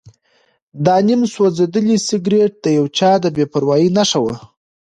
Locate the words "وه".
4.23-4.35